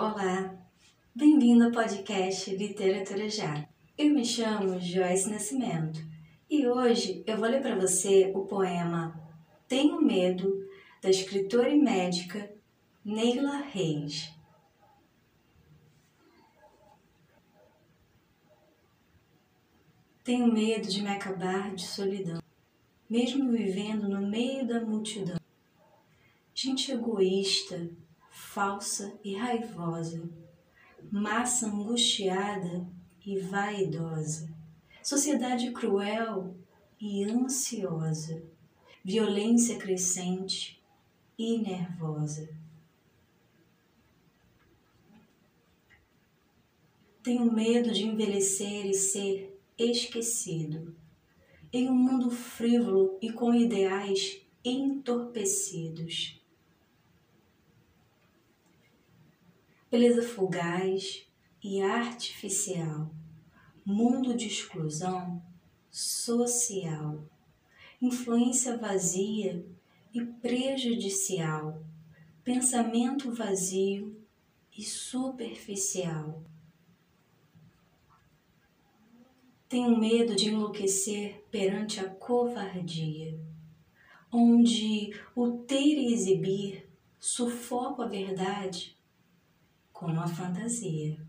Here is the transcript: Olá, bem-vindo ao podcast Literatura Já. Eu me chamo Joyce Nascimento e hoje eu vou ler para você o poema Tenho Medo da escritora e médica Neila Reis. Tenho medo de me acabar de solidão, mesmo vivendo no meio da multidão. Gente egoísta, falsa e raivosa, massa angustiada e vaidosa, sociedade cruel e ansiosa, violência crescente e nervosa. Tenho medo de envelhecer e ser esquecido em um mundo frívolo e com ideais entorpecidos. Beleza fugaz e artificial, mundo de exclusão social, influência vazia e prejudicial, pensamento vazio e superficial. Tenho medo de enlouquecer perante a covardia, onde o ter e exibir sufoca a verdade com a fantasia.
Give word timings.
Olá, 0.00 0.56
bem-vindo 1.12 1.64
ao 1.64 1.72
podcast 1.72 2.54
Literatura 2.54 3.28
Já. 3.28 3.68
Eu 3.98 4.14
me 4.14 4.24
chamo 4.24 4.78
Joyce 4.78 5.28
Nascimento 5.28 5.98
e 6.48 6.68
hoje 6.68 7.24
eu 7.26 7.36
vou 7.36 7.48
ler 7.48 7.60
para 7.60 7.74
você 7.74 8.30
o 8.32 8.46
poema 8.46 9.20
Tenho 9.66 10.00
Medo 10.00 10.64
da 11.02 11.10
escritora 11.10 11.68
e 11.68 11.80
médica 11.80 12.48
Neila 13.04 13.56
Reis. 13.56 14.32
Tenho 20.22 20.46
medo 20.46 20.86
de 20.86 21.02
me 21.02 21.08
acabar 21.08 21.74
de 21.74 21.84
solidão, 21.84 22.40
mesmo 23.10 23.50
vivendo 23.50 24.08
no 24.08 24.24
meio 24.24 24.64
da 24.64 24.80
multidão. 24.80 25.40
Gente 26.54 26.92
egoísta, 26.92 27.90
falsa 28.58 29.16
e 29.22 29.36
raivosa, 29.36 30.28
massa 31.12 31.68
angustiada 31.68 32.84
e 33.24 33.38
vaidosa, 33.38 34.52
sociedade 35.00 35.70
cruel 35.70 36.56
e 37.00 37.22
ansiosa, 37.22 38.42
violência 39.04 39.78
crescente 39.78 40.82
e 41.38 41.58
nervosa. 41.58 42.48
Tenho 47.22 47.52
medo 47.52 47.92
de 47.92 48.02
envelhecer 48.02 48.86
e 48.86 48.94
ser 48.94 49.56
esquecido 49.78 50.96
em 51.72 51.88
um 51.88 51.94
mundo 51.94 52.28
frívolo 52.28 53.20
e 53.22 53.30
com 53.30 53.54
ideais 53.54 54.42
entorpecidos. 54.64 55.87
Beleza 59.90 60.22
fugaz 60.22 61.26
e 61.64 61.80
artificial, 61.80 63.10
mundo 63.84 64.36
de 64.36 64.46
exclusão 64.46 65.42
social, 65.90 67.24
influência 68.00 68.76
vazia 68.76 69.64
e 70.12 70.22
prejudicial, 70.22 71.82
pensamento 72.44 73.32
vazio 73.32 74.14
e 74.76 74.82
superficial. 74.82 76.42
Tenho 79.70 79.98
medo 79.98 80.36
de 80.36 80.50
enlouquecer 80.50 81.42
perante 81.50 81.98
a 81.98 82.08
covardia, 82.10 83.40
onde 84.30 85.18
o 85.34 85.50
ter 85.50 85.96
e 85.96 86.12
exibir 86.12 86.90
sufoca 87.18 88.04
a 88.04 88.08
verdade 88.08 88.97
com 89.98 90.20
a 90.20 90.28
fantasia. 90.28 91.27